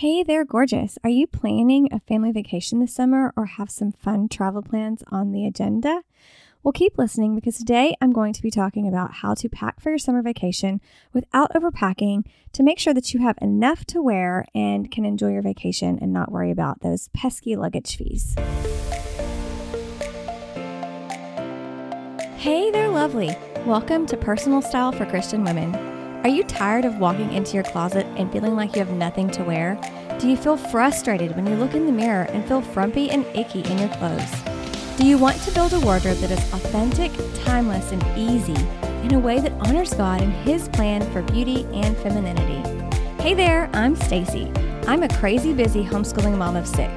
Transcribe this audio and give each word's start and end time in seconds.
Hey 0.00 0.22
there, 0.22 0.44
gorgeous. 0.44 0.98
Are 1.04 1.08
you 1.08 1.26
planning 1.26 1.88
a 1.90 2.00
family 2.00 2.30
vacation 2.30 2.80
this 2.80 2.94
summer 2.94 3.32
or 3.34 3.46
have 3.46 3.70
some 3.70 3.92
fun 3.92 4.28
travel 4.28 4.60
plans 4.60 5.02
on 5.10 5.32
the 5.32 5.46
agenda? 5.46 6.02
Well, 6.62 6.72
keep 6.72 6.98
listening 6.98 7.34
because 7.34 7.56
today 7.56 7.96
I'm 7.98 8.12
going 8.12 8.34
to 8.34 8.42
be 8.42 8.50
talking 8.50 8.86
about 8.86 9.14
how 9.14 9.32
to 9.32 9.48
pack 9.48 9.80
for 9.80 9.88
your 9.88 9.98
summer 9.98 10.20
vacation 10.20 10.82
without 11.14 11.50
overpacking 11.54 12.26
to 12.52 12.62
make 12.62 12.78
sure 12.78 12.92
that 12.92 13.14
you 13.14 13.20
have 13.20 13.38
enough 13.40 13.86
to 13.86 14.02
wear 14.02 14.44
and 14.54 14.90
can 14.90 15.06
enjoy 15.06 15.32
your 15.32 15.40
vacation 15.40 15.98
and 15.98 16.12
not 16.12 16.30
worry 16.30 16.50
about 16.50 16.82
those 16.82 17.08
pesky 17.14 17.56
luggage 17.56 17.96
fees. 17.96 18.34
Hey 22.36 22.70
there, 22.70 22.90
lovely. 22.90 23.34
Welcome 23.64 24.04
to 24.08 24.18
Personal 24.18 24.60
Style 24.60 24.92
for 24.92 25.06
Christian 25.06 25.42
Women. 25.42 25.95
Are 26.26 26.38
you 26.38 26.42
tired 26.42 26.84
of 26.84 26.98
walking 26.98 27.32
into 27.32 27.54
your 27.54 27.62
closet 27.62 28.04
and 28.16 28.32
feeling 28.32 28.56
like 28.56 28.74
you 28.74 28.80
have 28.80 28.90
nothing 28.90 29.30
to 29.30 29.44
wear? 29.44 29.78
Do 30.18 30.28
you 30.28 30.36
feel 30.36 30.56
frustrated 30.56 31.36
when 31.36 31.46
you 31.46 31.54
look 31.54 31.72
in 31.72 31.86
the 31.86 31.92
mirror 31.92 32.24
and 32.24 32.44
feel 32.48 32.60
frumpy 32.60 33.08
and 33.10 33.24
icky 33.26 33.60
in 33.60 33.78
your 33.78 33.90
clothes? 33.90 34.28
Do 34.96 35.06
you 35.06 35.18
want 35.18 35.40
to 35.42 35.52
build 35.52 35.72
a 35.72 35.78
wardrobe 35.78 36.16
that 36.16 36.32
is 36.32 36.52
authentic, 36.52 37.12
timeless, 37.44 37.92
and 37.92 38.02
easy 38.18 38.56
in 39.04 39.14
a 39.14 39.20
way 39.20 39.38
that 39.38 39.52
honors 39.68 39.94
God 39.94 40.20
and 40.20 40.32
His 40.32 40.68
plan 40.70 41.08
for 41.12 41.22
beauty 41.22 41.64
and 41.66 41.96
femininity? 41.98 42.60
Hey 43.22 43.34
there, 43.34 43.70
I'm 43.72 43.94
Stacey. 43.94 44.50
I'm 44.88 45.04
a 45.04 45.18
crazy 45.20 45.52
busy 45.52 45.84
homeschooling 45.84 46.36
mom 46.36 46.56
of 46.56 46.66
six. 46.66 46.90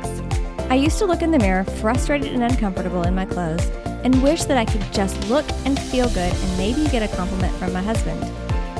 I 0.71 0.73
used 0.73 0.97
to 0.97 1.05
look 1.05 1.21
in 1.21 1.29
the 1.29 1.37
mirror 1.37 1.65
frustrated 1.65 2.33
and 2.33 2.41
uncomfortable 2.41 3.03
in 3.03 3.13
my 3.13 3.27
clothes 3.27 3.67
and 4.03 4.23
wish 4.23 4.45
that 4.45 4.57
I 4.57 4.65
could 4.65 4.91
just 4.91 5.29
look 5.29 5.45
and 5.65 5.79
feel 5.79 6.09
good 6.09 6.33
and 6.33 6.57
maybe 6.57 6.87
get 6.87 7.03
a 7.03 7.15
compliment 7.15 7.53
from 7.57 7.71
my 7.73 7.83
husband. 7.83 8.23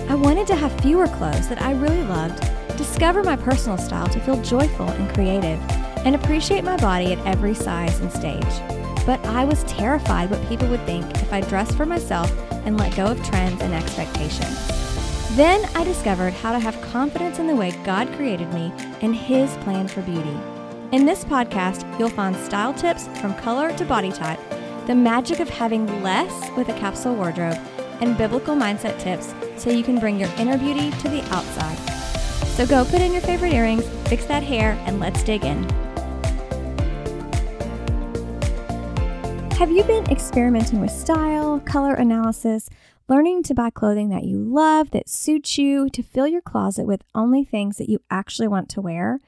I 0.10 0.16
wanted 0.16 0.48
to 0.48 0.56
have 0.56 0.82
fewer 0.82 1.06
clothes 1.06 1.48
that 1.50 1.62
I 1.62 1.74
really 1.74 2.02
loved, 2.02 2.40
discover 2.80 3.22
my 3.22 3.36
personal 3.36 3.78
style 3.78 4.08
to 4.08 4.20
feel 4.20 4.42
joyful 4.42 4.90
and 4.90 5.14
creative, 5.14 5.60
and 6.04 6.16
appreciate 6.16 6.64
my 6.64 6.78
body 6.78 7.14
at 7.14 7.24
every 7.28 7.54
size 7.54 8.00
and 8.00 8.12
stage. 8.12 9.06
But 9.06 9.24
I 9.28 9.46
was 9.46 9.64
terrified 9.66 10.32
what 10.32 10.44
people 10.50 10.68
would 10.70 10.84
think 10.88 11.06
if 11.22 11.32
I 11.32 11.42
dressed 11.42 11.78
for 11.78 11.86
myself 11.86 12.32
and 12.66 12.76
let 12.76 12.96
go 12.96 13.06
of 13.06 13.24
trends 13.24 13.62
and 13.62 13.72
expectations. 13.72 14.58
Then 15.36 15.64
I 15.76 15.84
discovered 15.84 16.34
how 16.34 16.54
to 16.54 16.60
have 16.60 16.82
confidence 16.82 17.38
in 17.38 17.46
the 17.46 17.56
way 17.56 17.70
God 17.86 18.12
created 18.14 18.52
me 18.52 18.74
and 19.02 19.16
His 19.16 19.56
plan 19.58 19.88
for 19.88 20.02
beauty. 20.02 20.36
In 20.92 21.06
this 21.06 21.24
podcast, 21.24 21.86
you'll 22.00 22.10
find 22.10 22.36
style 22.36 22.74
tips 22.74 23.08
from 23.20 23.36
color 23.36 23.72
to 23.78 23.86
body 23.86 24.12
type, 24.12 24.40
the 24.88 24.96
magic 24.96 25.40
of 25.40 25.50
having 25.50 26.02
less 26.02 26.50
with 26.58 26.68
a 26.70 26.80
capsule 26.80 27.14
wardrobe, 27.14 27.60
and 28.02 28.18
biblical 28.18 28.56
mindset 28.56 29.00
tips 29.00 29.34
so 29.58 29.70
you 29.70 29.84
can 29.84 30.00
bring 30.00 30.20
your 30.20 30.30
inner 30.38 30.58
beauty 30.58 30.92
to 30.92 31.10
the 31.10 31.22
outside. 31.34 31.78
So 32.56 32.66
go 32.66 32.84
put 32.84 33.02
in 33.02 33.14
your 33.14 33.22
favorite 33.22 33.54
earrings, 33.54 33.88
fix 34.08 34.26
that 34.26 34.44
hair, 34.44 34.74
and 34.86 35.00
let's 35.00 35.24
dig 35.24 35.46
in. 35.46 35.64
Have 39.54 39.72
you 39.72 39.84
been 39.84 40.10
experimenting 40.10 40.80
with 40.80 40.92
style, 40.92 41.60
color 41.60 41.94
analysis, 41.94 42.70
learning 43.10 43.44
to 43.44 43.54
buy 43.54 43.70
clothing 43.70 44.10
that 44.10 44.24
you 44.24 44.40
love, 44.40 44.92
that 44.92 45.10
suits 45.10 45.58
you, 45.58 45.90
to 45.90 46.02
fill 46.02 46.28
your 46.28 46.42
closet 46.42 46.86
with 46.86 47.04
only 47.14 47.44
things 47.44 47.78
that 47.78 47.90
you 47.90 48.00
actually 48.10 48.48
want 48.48 48.70
to 48.70 48.82
wear? 48.82 49.20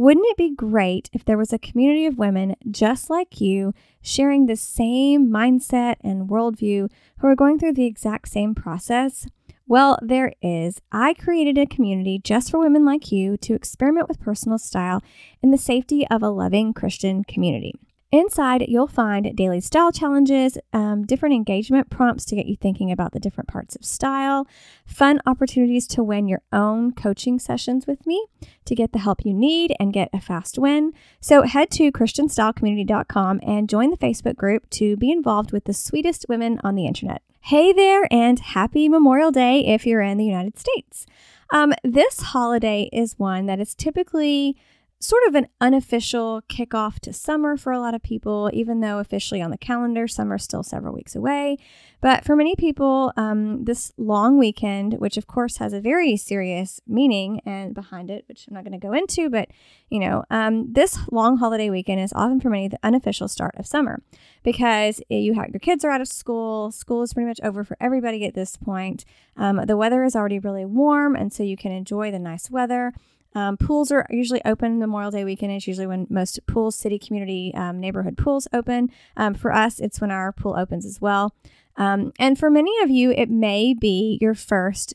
Wouldn't 0.00 0.24
it 0.30 0.38
be 0.38 0.54
great 0.54 1.10
if 1.12 1.26
there 1.26 1.36
was 1.36 1.52
a 1.52 1.58
community 1.58 2.06
of 2.06 2.16
women 2.16 2.56
just 2.70 3.10
like 3.10 3.38
you 3.38 3.74
sharing 4.00 4.46
the 4.46 4.56
same 4.56 5.28
mindset 5.28 5.96
and 6.00 6.26
worldview 6.26 6.90
who 7.18 7.26
are 7.26 7.36
going 7.36 7.58
through 7.58 7.74
the 7.74 7.84
exact 7.84 8.30
same 8.30 8.54
process? 8.54 9.26
Well, 9.66 9.98
there 10.00 10.32
is. 10.40 10.80
I 10.90 11.12
created 11.12 11.58
a 11.58 11.66
community 11.66 12.18
just 12.18 12.50
for 12.50 12.58
women 12.58 12.86
like 12.86 13.12
you 13.12 13.36
to 13.42 13.52
experiment 13.52 14.08
with 14.08 14.20
personal 14.20 14.56
style 14.56 15.02
in 15.42 15.50
the 15.50 15.58
safety 15.58 16.06
of 16.10 16.22
a 16.22 16.30
loving 16.30 16.72
Christian 16.72 17.22
community. 17.22 17.74
Inside, 18.12 18.64
you'll 18.66 18.88
find 18.88 19.36
daily 19.36 19.60
style 19.60 19.92
challenges, 19.92 20.58
um, 20.72 21.06
different 21.06 21.32
engagement 21.32 21.90
prompts 21.90 22.24
to 22.24 22.34
get 22.34 22.46
you 22.46 22.56
thinking 22.56 22.90
about 22.90 23.12
the 23.12 23.20
different 23.20 23.46
parts 23.46 23.76
of 23.76 23.84
style, 23.84 24.48
fun 24.84 25.20
opportunities 25.26 25.86
to 25.86 26.02
win 26.02 26.26
your 26.26 26.42
own 26.52 26.90
coaching 26.90 27.38
sessions 27.38 27.86
with 27.86 28.04
me 28.08 28.26
to 28.64 28.74
get 28.74 28.90
the 28.90 28.98
help 28.98 29.24
you 29.24 29.32
need 29.32 29.76
and 29.78 29.92
get 29.92 30.10
a 30.12 30.20
fast 30.20 30.58
win. 30.58 30.92
So 31.20 31.42
head 31.42 31.70
to 31.72 31.92
ChristianStyleCommunity.com 31.92 33.42
and 33.46 33.68
join 33.68 33.90
the 33.90 33.96
Facebook 33.96 34.34
group 34.34 34.68
to 34.70 34.96
be 34.96 35.12
involved 35.12 35.52
with 35.52 35.66
the 35.66 35.72
sweetest 35.72 36.26
women 36.28 36.60
on 36.64 36.74
the 36.74 36.86
internet. 36.86 37.22
Hey 37.42 37.72
there, 37.72 38.08
and 38.10 38.40
happy 38.40 38.88
Memorial 38.88 39.30
Day 39.30 39.64
if 39.64 39.86
you're 39.86 40.02
in 40.02 40.18
the 40.18 40.26
United 40.26 40.58
States. 40.58 41.06
Um, 41.52 41.74
this 41.84 42.20
holiday 42.20 42.90
is 42.92 43.20
one 43.20 43.46
that 43.46 43.60
is 43.60 43.76
typically 43.76 44.56
sort 45.02 45.22
of 45.26 45.34
an 45.34 45.48
unofficial 45.62 46.42
kickoff 46.42 47.00
to 47.00 47.10
summer 47.10 47.56
for 47.56 47.72
a 47.72 47.80
lot 47.80 47.94
of 47.94 48.02
people, 48.02 48.50
even 48.52 48.80
though 48.80 48.98
officially 48.98 49.40
on 49.40 49.50
the 49.50 49.56
calendar, 49.56 50.06
summer 50.06 50.34
is 50.34 50.42
still 50.42 50.62
several 50.62 50.94
weeks 50.94 51.16
away. 51.16 51.56
But 52.02 52.22
for 52.22 52.36
many 52.36 52.54
people, 52.54 53.10
um, 53.16 53.64
this 53.64 53.92
long 53.96 54.38
weekend, 54.38 54.94
which 54.98 55.16
of 55.16 55.26
course 55.26 55.56
has 55.56 55.72
a 55.72 55.80
very 55.80 56.18
serious 56.18 56.82
meaning 56.86 57.40
and 57.46 57.74
behind 57.74 58.10
it, 58.10 58.26
which 58.28 58.46
I'm 58.46 58.54
not 58.54 58.64
going 58.64 58.78
to 58.78 58.86
go 58.86 58.92
into, 58.92 59.30
but 59.30 59.48
you 59.88 60.00
know, 60.00 60.24
um, 60.30 60.70
this 60.70 60.98
long 61.10 61.38
holiday 61.38 61.70
weekend 61.70 62.00
is 62.00 62.12
often 62.14 62.38
for 62.38 62.50
many 62.50 62.68
the 62.68 62.78
unofficial 62.82 63.26
start 63.26 63.54
of 63.56 63.66
summer 63.66 64.02
because 64.42 65.00
you 65.08 65.32
have 65.32 65.48
your 65.48 65.60
kids 65.60 65.82
are 65.82 65.90
out 65.90 66.02
of 66.02 66.08
school, 66.08 66.70
school 66.70 67.02
is 67.02 67.14
pretty 67.14 67.26
much 67.26 67.40
over 67.42 67.64
for 67.64 67.76
everybody 67.80 68.26
at 68.26 68.34
this 68.34 68.56
point. 68.56 69.06
Um, 69.38 69.64
the 69.64 69.78
weather 69.78 70.04
is 70.04 70.14
already 70.14 70.38
really 70.38 70.66
warm, 70.66 71.16
and 71.16 71.32
so 71.32 71.42
you 71.42 71.56
can 71.56 71.72
enjoy 71.72 72.10
the 72.10 72.18
nice 72.18 72.50
weather. 72.50 72.92
Um, 73.34 73.56
pools 73.56 73.92
are 73.92 74.06
usually 74.10 74.42
open 74.44 74.78
Memorial 74.78 75.10
Day 75.10 75.24
weekend. 75.24 75.52
It's 75.52 75.66
usually 75.66 75.86
when 75.86 76.06
most 76.10 76.40
pools, 76.46 76.76
city, 76.76 76.98
community, 76.98 77.52
um, 77.54 77.78
neighborhood 77.78 78.16
pools 78.16 78.48
open. 78.52 78.90
Um, 79.16 79.34
for 79.34 79.52
us, 79.52 79.78
it's 79.78 80.00
when 80.00 80.10
our 80.10 80.32
pool 80.32 80.56
opens 80.56 80.84
as 80.84 81.00
well. 81.00 81.34
Um, 81.76 82.12
and 82.18 82.38
for 82.38 82.50
many 82.50 82.72
of 82.82 82.90
you, 82.90 83.12
it 83.12 83.30
may 83.30 83.74
be 83.74 84.18
your 84.20 84.34
first 84.34 84.94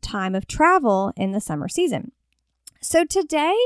time 0.00 0.34
of 0.34 0.46
travel 0.46 1.12
in 1.16 1.32
the 1.32 1.40
summer 1.40 1.68
season. 1.68 2.12
So 2.80 3.04
today, 3.04 3.56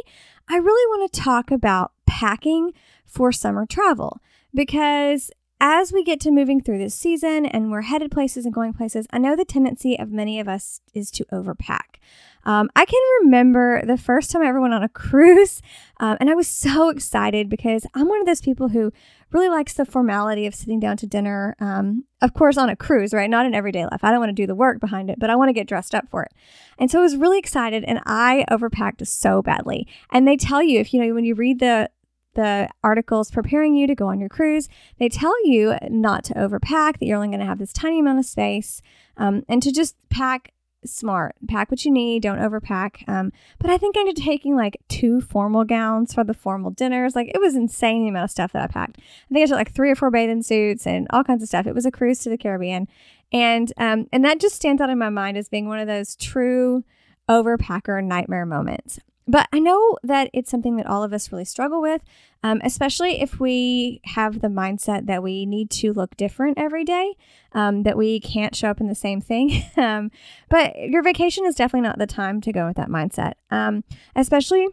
I 0.48 0.56
really 0.56 0.98
want 0.98 1.12
to 1.12 1.20
talk 1.20 1.50
about 1.50 1.92
packing 2.06 2.72
for 3.04 3.32
summer 3.32 3.66
travel 3.66 4.20
because 4.54 5.30
as 5.60 5.92
we 5.92 6.04
get 6.04 6.20
to 6.20 6.30
moving 6.30 6.60
through 6.60 6.78
this 6.78 6.94
season 6.94 7.46
and 7.46 7.70
we're 7.70 7.82
headed 7.82 8.10
places 8.10 8.44
and 8.44 8.54
going 8.54 8.72
places, 8.72 9.06
I 9.10 9.18
know 9.18 9.34
the 9.34 9.44
tendency 9.44 9.98
of 9.98 10.10
many 10.10 10.38
of 10.38 10.48
us 10.48 10.80
is 10.94 11.10
to 11.12 11.24
overpack. 11.26 11.98
Um, 12.44 12.70
I 12.76 12.84
can 12.84 13.00
remember 13.22 13.84
the 13.84 13.98
first 13.98 14.30
time 14.30 14.42
I 14.42 14.46
ever 14.46 14.60
went 14.60 14.72
on 14.72 14.82
a 14.82 14.88
cruise, 14.88 15.60
um, 16.00 16.16
and 16.20 16.30
I 16.30 16.34
was 16.34 16.48
so 16.48 16.88
excited 16.88 17.48
because 17.48 17.86
I'm 17.94 18.08
one 18.08 18.20
of 18.20 18.26
those 18.26 18.40
people 18.40 18.68
who 18.68 18.92
really 19.30 19.48
likes 19.48 19.74
the 19.74 19.84
formality 19.84 20.46
of 20.46 20.54
sitting 20.54 20.80
down 20.80 20.96
to 20.98 21.06
dinner. 21.06 21.56
Um, 21.60 22.04
of 22.22 22.32
course, 22.34 22.56
on 22.56 22.70
a 22.70 22.76
cruise, 22.76 23.12
right? 23.12 23.28
Not 23.28 23.44
in 23.44 23.54
everyday 23.54 23.84
life. 23.84 24.02
I 24.02 24.10
don't 24.10 24.20
want 24.20 24.30
to 24.30 24.42
do 24.42 24.46
the 24.46 24.54
work 24.54 24.80
behind 24.80 25.10
it, 25.10 25.18
but 25.18 25.30
I 25.30 25.36
want 25.36 25.50
to 25.50 25.52
get 25.52 25.66
dressed 25.66 25.94
up 25.94 26.08
for 26.08 26.22
it. 26.22 26.32
And 26.78 26.90
so 26.90 27.00
I 27.00 27.02
was 27.02 27.16
really 27.16 27.38
excited, 27.38 27.84
and 27.84 28.00
I 28.06 28.44
overpacked 28.50 29.06
so 29.06 29.42
badly. 29.42 29.86
And 30.10 30.26
they 30.26 30.36
tell 30.36 30.62
you 30.62 30.80
if 30.80 30.94
you 30.94 31.04
know 31.04 31.12
when 31.14 31.24
you 31.24 31.34
read 31.34 31.58
the 31.58 31.90
the 32.38 32.68
articles 32.84 33.32
preparing 33.32 33.74
you 33.74 33.88
to 33.88 33.96
go 33.96 34.06
on 34.06 34.20
your 34.20 34.28
cruise, 34.28 34.68
they 35.00 35.08
tell 35.08 35.34
you 35.44 35.76
not 35.90 36.22
to 36.22 36.34
overpack, 36.34 36.98
that 36.98 37.02
you're 37.02 37.16
only 37.16 37.26
going 37.26 37.40
to 37.40 37.46
have 37.46 37.58
this 37.58 37.72
tiny 37.72 37.98
amount 37.98 38.20
of 38.20 38.26
space, 38.26 38.80
um, 39.16 39.42
and 39.48 39.60
to 39.60 39.72
just 39.72 39.96
pack 40.08 40.52
smart. 40.84 41.34
Pack 41.48 41.68
what 41.68 41.84
you 41.84 41.90
need, 41.90 42.22
don't 42.22 42.38
overpack. 42.38 43.08
Um, 43.08 43.32
but 43.58 43.70
I 43.70 43.76
think 43.76 43.96
I 43.96 44.00
ended 44.00 44.20
up 44.20 44.24
taking 44.24 44.54
like 44.54 44.76
two 44.88 45.20
formal 45.20 45.64
gowns 45.64 46.14
for 46.14 46.22
the 46.22 46.32
formal 46.32 46.70
dinners. 46.70 47.16
Like 47.16 47.32
it 47.34 47.40
was 47.40 47.56
insane 47.56 48.02
the 48.04 48.10
amount 48.10 48.26
of 48.26 48.30
stuff 48.30 48.52
that 48.52 48.62
I 48.62 48.68
packed. 48.68 48.98
I 49.00 49.34
think 49.34 49.42
I 49.42 49.46
took 49.46 49.56
like 49.56 49.74
three 49.74 49.90
or 49.90 49.96
four 49.96 50.12
bathing 50.12 50.44
suits 50.44 50.86
and 50.86 51.08
all 51.10 51.24
kinds 51.24 51.42
of 51.42 51.48
stuff. 51.48 51.66
It 51.66 51.74
was 51.74 51.86
a 51.86 51.90
cruise 51.90 52.20
to 52.20 52.30
the 52.30 52.38
Caribbean. 52.38 52.86
And 53.32 53.72
um, 53.76 54.06
and 54.12 54.24
that 54.24 54.38
just 54.38 54.54
stands 54.54 54.80
out 54.80 54.90
in 54.90 54.98
my 54.98 55.10
mind 55.10 55.36
as 55.36 55.48
being 55.48 55.66
one 55.66 55.80
of 55.80 55.88
those 55.88 56.14
true 56.14 56.84
overpacker 57.28 58.02
nightmare 58.02 58.46
moments. 58.46 59.00
But 59.28 59.46
I 59.52 59.58
know 59.58 59.98
that 60.02 60.30
it's 60.32 60.50
something 60.50 60.76
that 60.76 60.86
all 60.86 61.02
of 61.02 61.12
us 61.12 61.30
really 61.30 61.44
struggle 61.44 61.82
with, 61.82 62.02
um, 62.42 62.62
especially 62.64 63.20
if 63.20 63.38
we 63.38 64.00
have 64.04 64.40
the 64.40 64.48
mindset 64.48 65.06
that 65.06 65.22
we 65.22 65.44
need 65.44 65.70
to 65.72 65.92
look 65.92 66.16
different 66.16 66.58
every 66.58 66.82
day, 66.82 67.14
um, 67.52 67.82
that 67.82 67.98
we 67.98 68.20
can't 68.20 68.56
show 68.56 68.70
up 68.70 68.80
in 68.80 68.88
the 68.88 68.94
same 68.94 69.20
thing. 69.20 69.64
um, 69.76 70.10
but 70.48 70.76
your 70.78 71.02
vacation 71.02 71.44
is 71.44 71.54
definitely 71.54 71.86
not 71.86 71.98
the 71.98 72.06
time 72.06 72.40
to 72.40 72.52
go 72.52 72.66
with 72.66 72.76
that 72.76 72.88
mindset, 72.88 73.34
um, 73.50 73.84
especially 74.16 74.68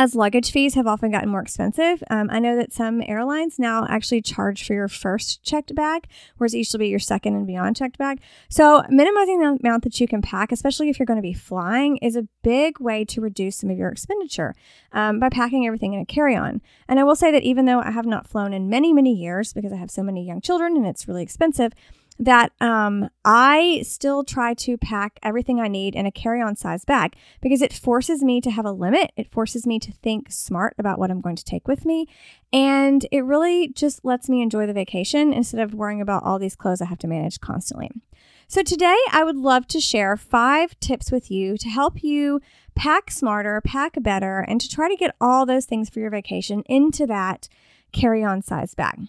as 0.00 0.14
luggage 0.14 0.52
fees 0.52 0.74
have 0.74 0.86
often 0.86 1.10
gotten 1.10 1.28
more 1.28 1.40
expensive, 1.40 2.04
um, 2.08 2.28
I 2.30 2.38
know 2.38 2.54
that 2.54 2.72
some 2.72 3.02
airlines 3.04 3.58
now 3.58 3.84
actually 3.88 4.22
charge 4.22 4.64
for 4.64 4.72
your 4.72 4.86
first 4.86 5.42
checked 5.42 5.74
bag, 5.74 6.06
whereas 6.36 6.54
used 6.54 6.70
to 6.72 6.78
be 6.78 6.86
your 6.86 7.00
second 7.00 7.34
and 7.34 7.48
beyond 7.48 7.76
checked 7.76 7.98
bag. 7.98 8.20
So, 8.48 8.84
minimizing 8.88 9.40
the 9.40 9.58
amount 9.60 9.82
that 9.82 9.98
you 9.98 10.06
can 10.06 10.22
pack, 10.22 10.52
especially 10.52 10.88
if 10.88 11.00
you're 11.00 11.06
going 11.06 11.18
to 11.18 11.22
be 11.22 11.32
flying, 11.32 11.96
is 11.96 12.14
a 12.14 12.28
big 12.44 12.78
way 12.78 13.04
to 13.06 13.20
reduce 13.20 13.56
some 13.56 13.70
of 13.70 13.76
your 13.76 13.88
expenditure 13.88 14.54
um, 14.92 15.18
by 15.18 15.30
packing 15.30 15.66
everything 15.66 15.94
in 15.94 16.00
a 16.00 16.06
carry 16.06 16.36
on. 16.36 16.60
And 16.86 17.00
I 17.00 17.04
will 17.04 17.16
say 17.16 17.32
that 17.32 17.42
even 17.42 17.64
though 17.64 17.80
I 17.80 17.90
have 17.90 18.06
not 18.06 18.28
flown 18.28 18.54
in 18.54 18.70
many, 18.70 18.92
many 18.92 19.12
years 19.12 19.52
because 19.52 19.72
I 19.72 19.76
have 19.76 19.90
so 19.90 20.04
many 20.04 20.24
young 20.24 20.40
children 20.40 20.76
and 20.76 20.86
it's 20.86 21.08
really 21.08 21.24
expensive, 21.24 21.72
that 22.18 22.52
um, 22.60 23.08
I 23.24 23.82
still 23.86 24.24
try 24.24 24.54
to 24.54 24.76
pack 24.76 25.18
everything 25.22 25.60
I 25.60 25.68
need 25.68 25.94
in 25.94 26.06
a 26.06 26.10
carry 26.10 26.42
on 26.42 26.56
size 26.56 26.84
bag 26.84 27.14
because 27.40 27.62
it 27.62 27.72
forces 27.72 28.22
me 28.22 28.40
to 28.40 28.50
have 28.50 28.64
a 28.64 28.72
limit. 28.72 29.12
It 29.16 29.30
forces 29.30 29.66
me 29.66 29.78
to 29.80 29.92
think 29.92 30.30
smart 30.30 30.74
about 30.78 30.98
what 30.98 31.10
I'm 31.10 31.20
going 31.20 31.36
to 31.36 31.44
take 31.44 31.68
with 31.68 31.84
me. 31.84 32.06
And 32.52 33.06
it 33.12 33.20
really 33.20 33.68
just 33.68 34.04
lets 34.04 34.28
me 34.28 34.42
enjoy 34.42 34.66
the 34.66 34.72
vacation 34.72 35.32
instead 35.32 35.60
of 35.60 35.74
worrying 35.74 36.00
about 36.00 36.24
all 36.24 36.38
these 36.38 36.56
clothes 36.56 36.82
I 36.82 36.86
have 36.86 36.98
to 36.98 37.08
manage 37.08 37.40
constantly. 37.40 37.90
So, 38.50 38.62
today 38.62 38.96
I 39.12 39.24
would 39.24 39.36
love 39.36 39.68
to 39.68 39.80
share 39.80 40.16
five 40.16 40.78
tips 40.80 41.12
with 41.12 41.30
you 41.30 41.58
to 41.58 41.68
help 41.68 42.02
you 42.02 42.40
pack 42.74 43.10
smarter, 43.10 43.60
pack 43.60 44.02
better, 44.02 44.40
and 44.40 44.58
to 44.60 44.68
try 44.68 44.88
to 44.88 44.96
get 44.96 45.14
all 45.20 45.44
those 45.44 45.66
things 45.66 45.90
for 45.90 46.00
your 46.00 46.10
vacation 46.10 46.62
into 46.66 47.06
that 47.06 47.48
carry 47.92 48.24
on 48.24 48.40
size 48.40 48.74
bag. 48.74 49.08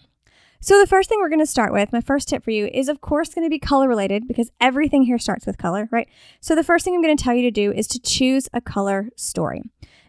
So, 0.62 0.78
the 0.78 0.86
first 0.86 1.08
thing 1.08 1.18
we're 1.20 1.30
going 1.30 1.38
to 1.40 1.46
start 1.46 1.72
with, 1.72 1.90
my 1.90 2.02
first 2.02 2.28
tip 2.28 2.44
for 2.44 2.50
you, 2.50 2.66
is 2.66 2.90
of 2.90 3.00
course 3.00 3.32
going 3.32 3.46
to 3.46 3.50
be 3.50 3.58
color 3.58 3.88
related 3.88 4.28
because 4.28 4.50
everything 4.60 5.04
here 5.04 5.18
starts 5.18 5.46
with 5.46 5.56
color, 5.56 5.88
right? 5.90 6.06
So, 6.40 6.54
the 6.54 6.62
first 6.62 6.84
thing 6.84 6.94
I'm 6.94 7.02
going 7.02 7.16
to 7.16 7.24
tell 7.24 7.32
you 7.32 7.42
to 7.42 7.50
do 7.50 7.72
is 7.72 7.86
to 7.88 7.98
choose 7.98 8.46
a 8.52 8.60
color 8.60 9.08
story. 9.16 9.62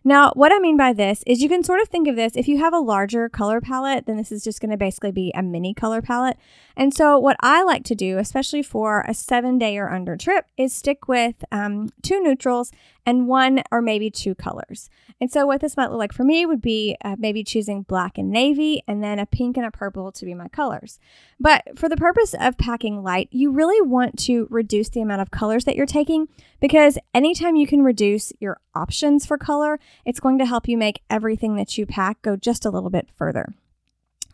Now, 0.03 0.31
what 0.33 0.51
I 0.51 0.57
mean 0.57 0.77
by 0.77 0.93
this 0.93 1.23
is 1.27 1.43
you 1.43 1.49
can 1.49 1.63
sort 1.63 1.79
of 1.79 1.87
think 1.87 2.07
of 2.07 2.15
this 2.15 2.35
if 2.35 2.47
you 2.47 2.57
have 2.57 2.73
a 2.73 2.79
larger 2.79 3.29
color 3.29 3.61
palette, 3.61 4.07
then 4.07 4.17
this 4.17 4.31
is 4.31 4.43
just 4.43 4.59
going 4.59 4.71
to 4.71 4.77
basically 4.77 5.11
be 5.11 5.31
a 5.35 5.43
mini 5.43 5.75
color 5.75 6.01
palette. 6.01 6.37
And 6.75 6.91
so, 6.91 7.19
what 7.19 7.37
I 7.41 7.61
like 7.61 7.83
to 7.85 7.95
do, 7.95 8.17
especially 8.17 8.63
for 8.63 9.05
a 9.07 9.13
seven 9.13 9.59
day 9.59 9.77
or 9.77 9.89
under 9.89 10.17
trip, 10.17 10.45
is 10.57 10.73
stick 10.73 11.07
with 11.07 11.43
um, 11.51 11.89
two 12.01 12.21
neutrals 12.21 12.71
and 13.05 13.27
one 13.27 13.61
or 13.71 13.81
maybe 13.81 14.09
two 14.09 14.33
colors. 14.33 14.89
And 15.19 15.31
so, 15.31 15.45
what 15.45 15.61
this 15.61 15.77
might 15.77 15.91
look 15.91 15.99
like 15.99 16.13
for 16.13 16.23
me 16.23 16.47
would 16.47 16.61
be 16.61 16.97
uh, 17.05 17.15
maybe 17.19 17.43
choosing 17.43 17.83
black 17.83 18.17
and 18.17 18.31
navy 18.31 18.81
and 18.87 19.03
then 19.03 19.19
a 19.19 19.27
pink 19.27 19.55
and 19.55 19.67
a 19.67 19.71
purple 19.71 20.11
to 20.13 20.25
be 20.25 20.33
my 20.33 20.47
colors. 20.47 20.99
But 21.39 21.77
for 21.77 21.87
the 21.87 21.97
purpose 21.97 22.33
of 22.39 22.57
packing 22.57 23.03
light, 23.03 23.27
you 23.31 23.51
really 23.51 23.87
want 23.87 24.17
to 24.19 24.47
reduce 24.49 24.89
the 24.89 25.01
amount 25.01 25.21
of 25.21 25.29
colors 25.29 25.65
that 25.65 25.75
you're 25.75 25.85
taking 25.85 26.27
because 26.59 26.97
anytime 27.13 27.55
you 27.55 27.67
can 27.67 27.83
reduce 27.83 28.33
your 28.39 28.59
options 28.75 29.25
for 29.25 29.37
color, 29.37 29.79
it's 30.05 30.19
going 30.19 30.37
to 30.39 30.45
help 30.45 30.67
you 30.67 30.77
make 30.77 31.01
everything 31.09 31.55
that 31.55 31.77
you 31.77 31.85
pack 31.85 32.21
go 32.21 32.35
just 32.35 32.65
a 32.65 32.69
little 32.69 32.89
bit 32.89 33.09
further. 33.15 33.53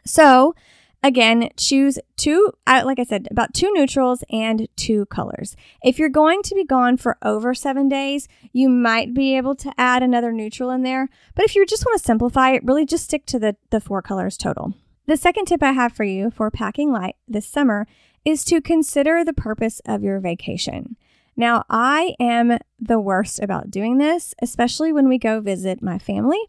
So, 0.05 0.55
again, 1.03 1.49
choose 1.57 1.99
two, 2.15 2.51
uh, 2.65 2.83
like 2.85 2.99
I 2.99 3.03
said, 3.03 3.27
about 3.29 3.53
two 3.53 3.71
neutrals 3.73 4.23
and 4.29 4.67
two 4.75 5.05
colors. 5.07 5.55
If 5.83 5.99
you're 5.99 6.09
going 6.09 6.41
to 6.43 6.55
be 6.55 6.63
gone 6.63 6.97
for 6.97 7.17
over 7.21 7.53
seven 7.53 7.89
days, 7.89 8.27
you 8.53 8.69
might 8.69 9.13
be 9.13 9.35
able 9.37 9.55
to 9.55 9.73
add 9.77 10.03
another 10.03 10.31
neutral 10.31 10.69
in 10.71 10.83
there. 10.83 11.09
But 11.35 11.45
if 11.45 11.55
you 11.55 11.65
just 11.65 11.85
want 11.85 11.99
to 11.99 12.05
simplify 12.05 12.51
it, 12.51 12.63
really 12.63 12.85
just 12.85 13.05
stick 13.05 13.25
to 13.27 13.39
the, 13.39 13.55
the 13.69 13.81
four 13.81 14.01
colors 14.01 14.37
total. 14.37 14.73
The 15.07 15.17
second 15.17 15.45
tip 15.45 15.63
I 15.63 15.71
have 15.71 15.93
for 15.93 16.03
you 16.03 16.31
for 16.31 16.51
packing 16.51 16.91
light 16.91 17.15
this 17.27 17.47
summer 17.47 17.87
is 18.25 18.43
to 18.45 18.59
consider 18.59 19.23
the 19.23 19.31
purpose 19.33 19.81
of 19.85 20.03
your 20.03 20.19
vacation. 20.19 20.97
Now, 21.39 21.63
I 21.69 22.15
am 22.19 22.57
the 22.79 22.99
worst 22.99 23.39
about 23.39 23.69
doing 23.69 23.99
this, 23.99 24.33
especially 24.41 24.91
when 24.91 25.07
we 25.07 25.19
go 25.19 25.39
visit 25.39 25.83
my 25.83 25.99
family. 25.99 26.39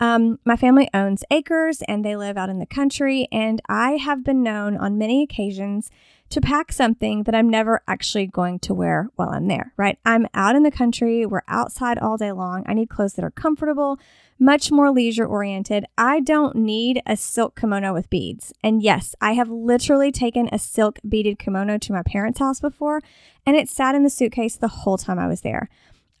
Um, 0.00 0.38
my 0.46 0.56
family 0.56 0.88
owns 0.94 1.22
acres 1.30 1.82
and 1.86 2.02
they 2.02 2.16
live 2.16 2.38
out 2.38 2.48
in 2.48 2.58
the 2.58 2.64
country, 2.64 3.28
and 3.30 3.60
I 3.68 3.92
have 3.92 4.24
been 4.24 4.42
known 4.42 4.78
on 4.78 4.96
many 4.96 5.22
occasions 5.22 5.90
to 6.30 6.40
pack 6.40 6.72
something 6.72 7.24
that 7.24 7.34
I'm 7.34 7.50
never 7.50 7.82
actually 7.88 8.26
going 8.26 8.60
to 8.60 8.74
wear 8.74 9.10
while 9.16 9.30
I'm 9.30 9.46
there, 9.46 9.72
right? 9.76 9.98
I'm 10.04 10.28
out 10.32 10.54
in 10.54 10.62
the 10.62 10.70
country, 10.70 11.26
we're 11.26 11.42
outside 11.48 11.98
all 11.98 12.16
day 12.16 12.30
long. 12.32 12.62
I 12.66 12.74
need 12.74 12.88
clothes 12.88 13.14
that 13.14 13.24
are 13.24 13.32
comfortable, 13.32 13.98
much 14.38 14.70
more 14.70 14.92
leisure 14.92 15.26
oriented. 15.26 15.84
I 15.98 16.20
don't 16.20 16.54
need 16.54 17.02
a 17.04 17.16
silk 17.16 17.58
kimono 17.58 17.92
with 17.92 18.10
beads. 18.10 18.52
And 18.62 18.80
yes, 18.80 19.14
I 19.20 19.32
have 19.32 19.50
literally 19.50 20.12
taken 20.12 20.48
a 20.52 20.58
silk 20.58 21.00
beaded 21.06 21.38
kimono 21.38 21.78
to 21.78 21.92
my 21.92 22.02
parents' 22.02 22.38
house 22.38 22.60
before, 22.60 23.02
and 23.44 23.56
it 23.56 23.68
sat 23.68 23.96
in 23.96 24.04
the 24.04 24.10
suitcase 24.10 24.56
the 24.56 24.68
whole 24.68 24.98
time 24.98 25.18
I 25.18 25.26
was 25.26 25.40
there. 25.40 25.68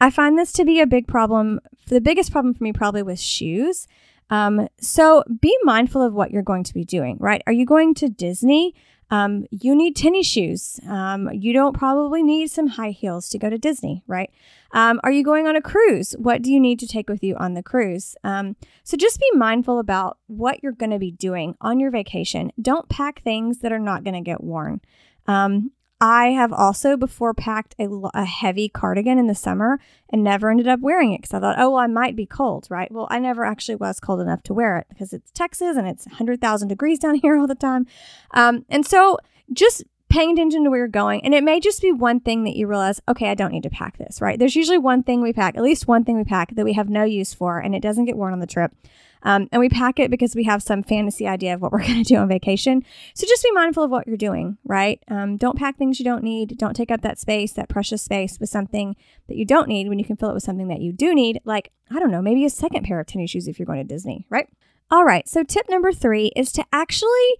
I 0.00 0.10
find 0.10 0.36
this 0.36 0.52
to 0.54 0.64
be 0.64 0.80
a 0.80 0.86
big 0.86 1.06
problem. 1.06 1.60
The 1.86 2.00
biggest 2.00 2.32
problem 2.32 2.54
for 2.54 2.64
me 2.64 2.72
probably 2.72 3.02
was 3.02 3.22
shoes. 3.22 3.86
Um, 4.30 4.68
so 4.80 5.24
be 5.40 5.56
mindful 5.62 6.02
of 6.02 6.14
what 6.14 6.30
you're 6.30 6.42
going 6.42 6.64
to 6.64 6.74
be 6.74 6.84
doing, 6.84 7.16
right? 7.20 7.42
Are 7.46 7.52
you 7.52 7.66
going 7.66 7.94
to 7.94 8.08
Disney? 8.08 8.74
Um, 9.10 9.46
you 9.50 9.74
need 9.74 9.96
tennis 9.96 10.26
shoes. 10.26 10.78
Um, 10.88 11.30
you 11.32 11.52
don't 11.52 11.76
probably 11.76 12.22
need 12.22 12.50
some 12.50 12.68
high 12.68 12.90
heels 12.90 13.28
to 13.30 13.38
go 13.38 13.50
to 13.50 13.58
Disney, 13.58 14.04
right? 14.06 14.30
Um, 14.72 15.00
are 15.02 15.10
you 15.10 15.24
going 15.24 15.46
on 15.46 15.56
a 15.56 15.60
cruise? 15.60 16.14
What 16.18 16.42
do 16.42 16.52
you 16.52 16.60
need 16.60 16.78
to 16.80 16.86
take 16.86 17.08
with 17.08 17.24
you 17.24 17.36
on 17.36 17.54
the 17.54 17.62
cruise? 17.62 18.14
Um, 18.22 18.56
so 18.84 18.96
just 18.96 19.18
be 19.18 19.30
mindful 19.34 19.78
about 19.78 20.18
what 20.28 20.62
you're 20.62 20.72
going 20.72 20.92
to 20.92 20.98
be 20.98 21.10
doing 21.10 21.56
on 21.60 21.80
your 21.80 21.90
vacation. 21.90 22.52
Don't 22.60 22.88
pack 22.88 23.22
things 23.22 23.58
that 23.60 23.72
are 23.72 23.80
not 23.80 24.04
going 24.04 24.14
to 24.14 24.20
get 24.20 24.44
worn. 24.44 24.80
Um, 25.26 25.72
I 26.00 26.28
have 26.28 26.52
also 26.52 26.96
before 26.96 27.34
packed 27.34 27.74
a, 27.78 27.88
a, 28.14 28.24
heavy 28.24 28.70
cardigan 28.70 29.18
in 29.18 29.26
the 29.26 29.34
summer 29.34 29.78
and 30.08 30.24
never 30.24 30.50
ended 30.50 30.66
up 30.66 30.80
wearing 30.80 31.12
it 31.12 31.18
because 31.20 31.34
I 31.34 31.40
thought, 31.40 31.58
oh, 31.58 31.70
well, 31.70 31.80
I 31.80 31.88
might 31.88 32.16
be 32.16 32.24
cold, 32.24 32.66
right? 32.70 32.90
Well, 32.90 33.06
I 33.10 33.18
never 33.18 33.44
actually 33.44 33.76
was 33.76 34.00
cold 34.00 34.20
enough 34.20 34.42
to 34.44 34.54
wear 34.54 34.78
it 34.78 34.86
because 34.88 35.12
it's 35.12 35.30
Texas 35.30 35.76
and 35.76 35.86
it's 35.86 36.06
100,000 36.06 36.68
degrees 36.68 36.98
down 36.98 37.14
here 37.22 37.36
all 37.36 37.46
the 37.46 37.54
time. 37.54 37.86
Um, 38.30 38.64
and 38.70 38.86
so 38.86 39.18
just 39.52 39.84
paying 40.08 40.32
attention 40.32 40.64
to 40.64 40.70
where 40.70 40.80
you're 40.80 40.88
going. 40.88 41.22
And 41.24 41.34
it 41.34 41.44
may 41.44 41.60
just 41.60 41.82
be 41.82 41.92
one 41.92 42.20
thing 42.20 42.44
that 42.44 42.56
you 42.56 42.66
realize, 42.66 43.00
okay, 43.06 43.30
I 43.30 43.34
don't 43.34 43.52
need 43.52 43.62
to 43.62 43.70
pack 43.70 43.98
this, 43.98 44.20
right? 44.20 44.38
There's 44.38 44.56
usually 44.56 44.78
one 44.78 45.02
thing 45.02 45.20
we 45.20 45.32
pack, 45.32 45.56
at 45.56 45.62
least 45.62 45.86
one 45.86 46.04
thing 46.04 46.16
we 46.16 46.24
pack 46.24 46.54
that 46.56 46.64
we 46.64 46.72
have 46.72 46.88
no 46.88 47.04
use 47.04 47.34
for 47.34 47.58
and 47.58 47.74
it 47.74 47.80
doesn't 47.80 48.06
get 48.06 48.16
worn 48.16 48.32
on 48.32 48.40
the 48.40 48.46
trip. 48.46 48.72
Um, 49.22 49.48
and 49.52 49.60
we 49.60 49.68
pack 49.68 49.98
it 49.98 50.10
because 50.10 50.34
we 50.34 50.44
have 50.44 50.62
some 50.62 50.82
fantasy 50.82 51.26
idea 51.26 51.54
of 51.54 51.62
what 51.62 51.72
we're 51.72 51.78
going 51.86 52.02
to 52.02 52.08
do 52.08 52.16
on 52.16 52.28
vacation. 52.28 52.84
So 53.14 53.26
just 53.26 53.42
be 53.42 53.50
mindful 53.52 53.84
of 53.84 53.90
what 53.90 54.06
you're 54.06 54.16
doing, 54.16 54.58
right? 54.64 55.02
Um, 55.08 55.36
don't 55.36 55.58
pack 55.58 55.76
things 55.76 55.98
you 55.98 56.04
don't 56.04 56.24
need. 56.24 56.56
Don't 56.58 56.74
take 56.74 56.90
up 56.90 57.02
that 57.02 57.18
space, 57.18 57.52
that 57.52 57.68
precious 57.68 58.02
space, 58.02 58.38
with 58.38 58.48
something 58.48 58.96
that 59.28 59.36
you 59.36 59.44
don't 59.44 59.68
need 59.68 59.88
when 59.88 59.98
you 59.98 60.04
can 60.04 60.16
fill 60.16 60.30
it 60.30 60.34
with 60.34 60.42
something 60.42 60.68
that 60.68 60.80
you 60.80 60.92
do 60.92 61.14
need, 61.14 61.40
like, 61.44 61.70
I 61.90 61.98
don't 61.98 62.10
know, 62.10 62.22
maybe 62.22 62.44
a 62.44 62.50
second 62.50 62.84
pair 62.84 63.00
of 63.00 63.06
tennis 63.06 63.30
shoes 63.30 63.48
if 63.48 63.58
you're 63.58 63.66
going 63.66 63.78
to 63.78 63.84
Disney, 63.84 64.26
right? 64.30 64.48
All 64.90 65.04
right. 65.04 65.28
So 65.28 65.42
tip 65.44 65.68
number 65.68 65.92
three 65.92 66.32
is 66.34 66.50
to 66.52 66.64
actually 66.72 67.36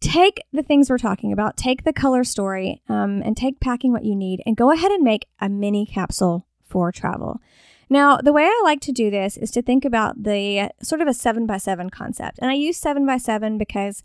take 0.00 0.42
the 0.52 0.62
things 0.62 0.90
we're 0.90 0.98
talking 0.98 1.32
about, 1.32 1.56
take 1.56 1.84
the 1.84 1.92
color 1.92 2.24
story, 2.24 2.82
um, 2.88 3.22
and 3.22 3.36
take 3.36 3.58
packing 3.60 3.92
what 3.92 4.04
you 4.04 4.14
need, 4.14 4.42
and 4.44 4.56
go 4.56 4.70
ahead 4.70 4.90
and 4.90 5.02
make 5.02 5.26
a 5.40 5.48
mini 5.48 5.86
capsule 5.86 6.46
for 6.62 6.92
travel. 6.92 7.40
Now, 7.94 8.16
the 8.16 8.32
way 8.32 8.42
I 8.42 8.60
like 8.64 8.80
to 8.80 8.92
do 8.92 9.08
this 9.08 9.36
is 9.36 9.52
to 9.52 9.62
think 9.62 9.84
about 9.84 10.24
the 10.24 10.72
sort 10.82 11.00
of 11.00 11.06
a 11.06 11.14
seven 11.14 11.46
by 11.46 11.58
seven 11.58 11.90
concept. 11.90 12.40
And 12.40 12.50
I 12.50 12.54
use 12.54 12.76
seven 12.76 13.06
by 13.06 13.18
seven 13.18 13.56
because 13.56 14.02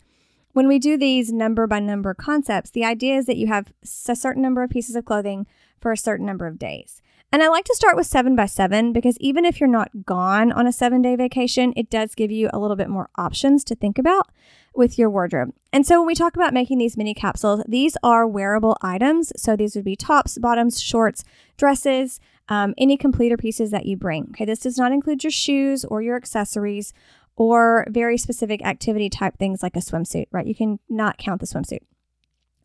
when 0.52 0.68
we 0.68 0.78
do 0.78 0.96
these 0.96 1.32
number 1.32 1.66
by 1.66 1.80
number 1.80 2.14
concepts, 2.14 2.70
the 2.70 2.84
idea 2.84 3.16
is 3.16 3.26
that 3.26 3.36
you 3.36 3.48
have 3.48 3.72
a 3.82 4.14
certain 4.14 4.42
number 4.42 4.62
of 4.62 4.70
pieces 4.70 4.94
of 4.94 5.06
clothing 5.06 5.44
for 5.80 5.90
a 5.90 5.96
certain 5.96 6.24
number 6.24 6.46
of 6.46 6.56
days. 6.56 7.02
And 7.32 7.42
I 7.42 7.48
like 7.48 7.64
to 7.64 7.74
start 7.74 7.96
with 7.96 8.06
seven 8.06 8.36
by 8.36 8.46
seven 8.46 8.92
because 8.92 9.18
even 9.18 9.44
if 9.44 9.58
you're 9.58 9.68
not 9.68 10.06
gone 10.06 10.52
on 10.52 10.68
a 10.68 10.72
seven 10.72 11.02
day 11.02 11.16
vacation, 11.16 11.72
it 11.76 11.90
does 11.90 12.14
give 12.14 12.30
you 12.30 12.48
a 12.52 12.60
little 12.60 12.76
bit 12.76 12.88
more 12.88 13.10
options 13.16 13.64
to 13.64 13.74
think 13.74 13.98
about 13.98 14.28
with 14.72 15.00
your 15.00 15.10
wardrobe. 15.10 15.52
And 15.72 15.84
so 15.84 15.98
when 15.98 16.06
we 16.06 16.14
talk 16.14 16.36
about 16.36 16.54
making 16.54 16.78
these 16.78 16.96
mini 16.96 17.12
capsules, 17.12 17.64
these 17.66 17.96
are 18.04 18.24
wearable 18.24 18.76
items. 18.82 19.32
So 19.36 19.56
these 19.56 19.74
would 19.74 19.84
be 19.84 19.96
tops, 19.96 20.38
bottoms, 20.38 20.80
shorts, 20.80 21.24
dresses, 21.56 22.20
um, 22.50 22.74
any 22.76 22.96
completer 22.96 23.36
pieces 23.36 23.70
that 23.70 23.86
you 23.86 23.96
bring. 23.96 24.26
Okay, 24.30 24.44
this 24.44 24.58
does 24.58 24.76
not 24.76 24.92
include 24.92 25.24
your 25.24 25.30
shoes 25.30 25.84
or 25.84 26.02
your 26.02 26.16
accessories 26.16 26.92
or 27.36 27.86
very 27.88 28.18
specific 28.18 28.62
activity 28.66 29.08
type 29.08 29.38
things 29.38 29.62
like 29.62 29.76
a 29.76 29.80
swimsuit, 29.80 30.26
right? 30.32 30.46
You 30.46 30.54
can 30.54 30.78
not 30.88 31.16
count 31.16 31.40
the 31.40 31.46
swimsuit. 31.46 31.80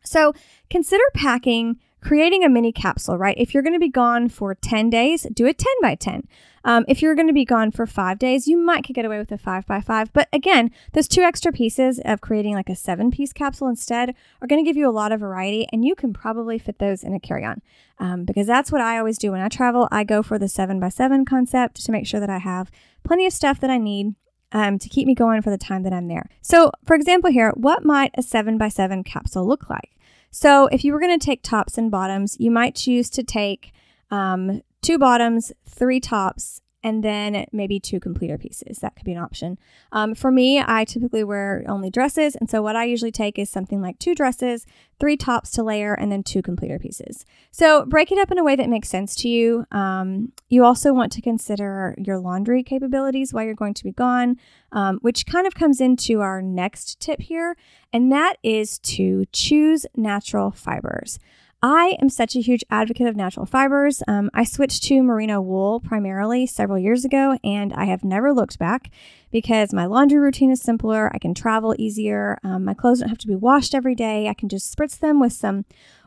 So 0.04 0.34
consider 0.70 1.04
packing 1.14 1.80
creating 2.06 2.44
a 2.44 2.50
mini 2.50 2.72
capsule, 2.72 3.18
right? 3.18 3.36
If 3.36 3.52
you're 3.52 3.64
going 3.64 3.74
to 3.74 3.80
be 3.80 3.90
gone 3.90 4.30
for 4.30 4.54
10 4.54 4.92
days, 4.92 5.26
do 5.34 5.48
a 5.48 5.54
10 5.54 5.74
by 5.82 5.96
10. 5.96 6.28
Um, 6.64 6.86
if 6.88 7.02
you're 7.02 7.16
going 7.16 7.28
to 7.28 7.34
be 7.34 7.46
gone 7.46 7.72
for 7.72 7.88
five 7.88 8.20
days, 8.20 8.48
you 8.48 8.58
might 8.58 8.84
could 8.84 8.94
get 8.94 9.06
away 9.06 9.18
with 9.18 9.32
a 9.32 9.40
five 9.40 9.66
by 9.66 9.82
five. 9.82 10.14
But 10.14 10.30
again, 10.32 10.70
those 10.94 11.08
two 11.08 11.22
extra 11.22 11.52
pieces 11.52 12.00
of 12.06 12.22
creating 12.22 12.54
like 12.54 12.70
a 12.70 12.76
seven 12.76 13.10
piece 13.10 13.34
capsule 13.34 13.68
instead 13.68 14.14
are 14.40 14.48
going 14.48 14.64
to 14.64 14.68
give 14.68 14.78
you 14.78 14.88
a 14.88 14.92
lot 14.92 15.12
of 15.12 15.20
variety, 15.20 15.68
and 15.72 15.84
you 15.84 15.96
can 15.96 16.14
probably 16.14 16.60
fit 16.60 16.78
those 16.78 17.04
in 17.04 17.16
a 17.16 17.20
carry 17.20 17.44
on 17.44 17.64
um, 17.98 18.24
because 18.24 18.46
that's 18.46 18.72
what 18.72 18.82
I 18.82 19.00
always 19.00 19.18
do 19.18 19.32
when 19.32 19.42
I 19.42 19.50
travel. 19.50 19.88
I 19.92 20.04
go 20.04 20.22
for 20.22 20.38
the 20.38 20.48
seven 20.48 20.80
by 20.80 20.90
seven 20.90 21.26
concept 21.26 21.84
to 21.86 21.92
make 21.92 22.06
sure 22.06 22.20
that 22.20 22.30
I 22.30 22.38
have 22.38 22.70
plenty 23.04 23.26
of 23.26 23.34
stuff 23.34 23.60
that 23.62 23.72
I 23.72 23.80
need 23.80 24.14
um, 24.52 24.78
to 24.78 24.90
keep 24.90 25.08
me 25.08 25.16
going 25.16 25.42
for 25.42 25.50
the 25.50 25.58
time 25.58 25.82
that 25.84 25.94
I'm 25.94 26.08
there. 26.08 26.30
So, 26.44 26.72
for 26.84 26.96
example, 26.96 27.32
here, 27.32 27.52
what 27.56 27.84
might 27.84 28.12
a 28.16 28.22
seven 28.22 28.60
by 28.60 28.70
seven 28.70 29.04
capsule 29.04 29.48
look 29.48 29.72
like? 29.72 29.96
So 30.36 30.68
if 30.68 30.84
you 30.84 30.92
were 30.92 31.00
going 31.00 31.18
to 31.18 31.26
take 31.26 31.44
tops 31.44 31.78
and 31.78 31.90
bottoms, 31.90 32.36
you 32.42 32.52
might 32.52 32.76
choose 32.76 33.10
to 33.12 33.24
take 33.24 33.72
um, 34.12 34.64
two 34.82 34.98
bottoms, 34.98 35.54
three 35.66 36.02
tops, 36.02 36.60
and 36.86 37.04
then 37.04 37.48
maybe 37.52 37.80
two 37.80 38.00
completer 38.00 38.38
pieces. 38.38 38.78
That 38.78 38.96
could 38.96 39.06
be 39.06 39.14
an 39.14 39.18
option. 39.18 39.58
Um, 39.92 40.14
for 40.14 40.30
me, 40.30 40.62
I 40.64 40.86
typically 40.86 41.24
wear 41.24 41.64
only 41.68 41.90
dresses. 41.90 42.36
And 42.36 42.48
so 42.48 42.62
what 42.62 42.76
I 42.76 42.84
usually 42.86 43.12
take 43.12 43.40
is 43.40 43.50
something 43.50 43.82
like 43.82 43.98
two 43.98 44.14
dresses, 44.14 44.68
three 45.00 45.18
tops 45.18 45.50
to 45.54 45.64
layer, 45.64 45.96
and 45.96 46.12
then 46.12 46.22
two 46.22 46.44
completer 46.44 46.78
pieces. 46.78 47.26
So 47.50 47.86
break 47.88 48.12
it 48.12 48.20
up 48.20 48.32
in 48.32 48.38
a 48.38 48.44
way 48.44 48.56
that 48.56 48.70
makes 48.70 48.88
sense 48.88 49.16
to 49.16 49.28
you. 49.28 49.66
Um, 49.72 50.32
you 50.48 50.64
also 50.64 50.94
want 50.94 51.12
to 51.14 51.22
consider 51.22 51.96
your 51.98 52.20
laundry 52.20 52.62
capabilities 52.62 53.34
while 53.34 53.44
you're 53.44 53.56
going 53.56 53.74
to 53.74 53.84
be 53.84 53.92
gone, 53.92 54.38
um, 54.72 55.00
which 55.02 55.26
kind 55.26 55.48
of 55.48 55.56
comes 55.56 55.82
into 55.82 56.22
our 56.22 56.40
next 56.40 57.00
tip 57.00 57.20
here, 57.20 57.58
and 57.92 58.12
that 58.12 58.36
is 58.44 58.78
to 58.80 59.26
choose 59.34 59.88
natural 59.96 60.52
fibers. 60.52 61.18
I 61.68 61.98
am 62.00 62.10
such 62.10 62.36
a 62.36 62.42
huge 62.42 62.64
advocate 62.70 63.08
of 63.08 63.16
natural 63.16 63.48
fibers. 63.48 64.04
Um, 64.08 64.30
I 64.36 64.44
switched 64.44 64.84
to 64.84 65.02
merino 65.02 65.42
wool 65.42 65.80
primarily 65.80 66.46
several 66.46 66.78
years 66.78 67.06
ago, 67.06 67.40
and 67.44 67.74
I 67.74 67.86
have 67.86 68.04
never 68.04 68.32
looked 68.32 68.60
back 68.60 68.92
because 69.32 69.74
my 69.74 69.88
laundry 69.88 70.20
routine 70.20 70.52
is 70.52 70.62
simpler. 70.62 71.10
I 71.12 71.18
can 71.18 71.34
travel 71.34 71.74
easier. 71.80 72.38
Um, 72.44 72.66
my 72.66 72.76
clothes 72.76 73.00
don't 73.00 73.10
have 73.10 73.18
to 73.18 73.28
be 73.28 73.34
washed 73.34 73.74
every 73.74 73.96
day. 73.96 74.28
I 74.28 74.36
can 74.36 74.48
just 74.48 74.78
spritz 74.78 75.00
them 75.00 75.20
with 75.20 75.34
some 75.34 75.66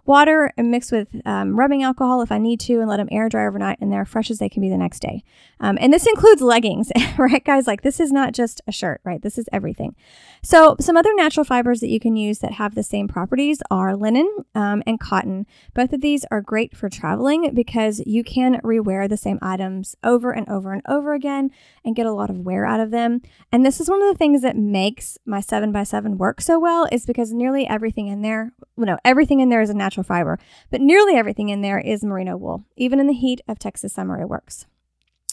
water 0.08 0.52
and 0.56 0.70
mix 0.70 0.90
with 0.90 1.08
um, 1.26 1.58
rubbing 1.58 1.82
alcohol 1.82 2.22
if 2.22 2.32
I 2.32 2.38
need 2.38 2.58
to 2.60 2.80
and 2.80 2.88
let 2.88 2.96
them 2.96 3.08
air 3.12 3.28
dry 3.28 3.46
overnight 3.46 3.78
and 3.80 3.92
they're 3.92 4.06
fresh 4.06 4.30
as 4.30 4.38
they 4.38 4.48
can 4.48 4.62
be 4.62 4.70
the 4.70 4.78
next 4.78 5.00
day. 5.00 5.22
Um, 5.60 5.76
and 5.80 5.92
this 5.92 6.06
includes 6.06 6.40
leggings, 6.40 6.90
right, 7.18 7.44
guys? 7.44 7.66
Like 7.66 7.82
this 7.82 8.00
is 8.00 8.10
not 8.10 8.32
just 8.32 8.60
a 8.66 8.72
shirt, 8.72 9.00
right? 9.04 9.20
This 9.20 9.38
is 9.38 9.48
everything. 9.52 9.94
So, 10.42 10.76
some 10.80 10.96
other 10.96 11.14
natural 11.14 11.44
fibers 11.44 11.80
that 11.80 11.88
you 11.88 12.00
can 12.00 12.16
use 12.16 12.38
that 12.38 12.52
have 12.52 12.74
the 12.74 12.82
same 12.82 13.08
properties 13.08 13.60
are 13.70 13.96
linen 13.96 14.28
um, 14.54 14.82
and 14.86 14.98
cotton. 14.98 15.46
Both 15.74 15.92
of 15.92 16.00
these 16.00 16.24
are 16.30 16.40
great 16.40 16.76
for 16.76 16.88
traveling 16.88 17.54
because 17.54 18.00
you 18.06 18.24
can 18.24 18.60
rewear 18.62 19.08
the 19.08 19.16
same 19.16 19.38
items 19.42 19.96
over 20.02 20.30
and 20.30 20.48
over 20.48 20.72
and 20.72 20.82
over 20.88 21.12
again 21.12 21.50
and 21.84 21.96
get 21.96 22.06
a 22.06 22.12
lot 22.12 22.30
of 22.30 22.38
wear 22.38 22.64
out 22.64 22.80
of 22.80 22.90
them. 22.90 23.20
And 23.52 23.66
this 23.66 23.80
is 23.80 23.90
one 23.90 24.00
of 24.00 24.08
the 24.08 24.18
things 24.18 24.42
that 24.42 24.56
makes 24.56 25.18
my 25.26 25.40
7x7 25.40 26.16
work 26.16 26.40
so 26.40 26.58
well 26.58 26.86
is 26.90 27.04
because 27.04 27.32
nearly 27.32 27.66
everything 27.66 28.08
in 28.08 28.22
there, 28.22 28.52
you 28.76 28.84
know, 28.84 28.98
everything 29.04 29.40
in 29.40 29.48
there 29.48 29.60
is 29.60 29.70
a 29.70 29.74
natural 29.74 29.97
fiber, 30.04 30.38
but 30.70 30.80
nearly 30.80 31.14
everything 31.14 31.48
in 31.48 31.62
there 31.62 31.78
is 31.78 32.04
merino 32.04 32.36
wool. 32.36 32.64
Even 32.76 33.00
in 33.00 33.06
the 33.06 33.14
heat 33.14 33.40
of 33.48 33.58
Texas 33.58 33.92
summer, 33.92 34.20
it 34.20 34.28
works. 34.28 34.66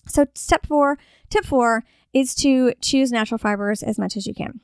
So, 0.07 0.27
step 0.35 0.65
four, 0.65 0.97
tip 1.29 1.45
four 1.45 1.83
is 2.13 2.35
to 2.35 2.73
choose 2.81 3.11
natural 3.11 3.37
fibers 3.37 3.83
as 3.83 3.97
much 3.97 4.15
as 4.15 4.27
you 4.27 4.33
can. 4.33 4.61